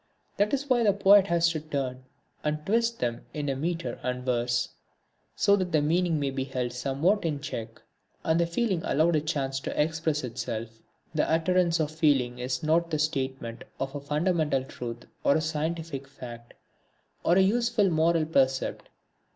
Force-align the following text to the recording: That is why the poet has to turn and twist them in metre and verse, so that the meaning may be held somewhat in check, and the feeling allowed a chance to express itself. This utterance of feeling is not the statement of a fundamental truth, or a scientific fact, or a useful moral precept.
That 0.37 0.51
is 0.51 0.67
why 0.67 0.81
the 0.81 0.93
poet 0.93 1.27
has 1.27 1.51
to 1.51 1.59
turn 1.59 2.05
and 2.43 2.65
twist 2.65 2.97
them 2.99 3.23
in 3.35 3.45
metre 3.61 3.99
and 4.01 4.25
verse, 4.25 4.69
so 5.35 5.55
that 5.55 5.71
the 5.73 5.81
meaning 5.83 6.19
may 6.19 6.31
be 6.31 6.43
held 6.45 6.73
somewhat 6.73 7.23
in 7.23 7.39
check, 7.39 7.79
and 8.23 8.39
the 8.39 8.47
feeling 8.47 8.81
allowed 8.83 9.15
a 9.15 9.21
chance 9.21 9.59
to 9.59 9.79
express 9.79 10.23
itself. 10.23 10.69
This 11.13 11.27
utterance 11.29 11.79
of 11.79 11.91
feeling 11.91 12.39
is 12.39 12.63
not 12.63 12.89
the 12.89 12.97
statement 12.97 13.63
of 13.79 13.93
a 13.93 13.99
fundamental 14.01 14.63
truth, 14.63 15.05
or 15.23 15.35
a 15.35 15.39
scientific 15.41 16.07
fact, 16.07 16.55
or 17.23 17.35
a 17.35 17.41
useful 17.43 17.87
moral 17.91 18.25
precept. 18.25 18.89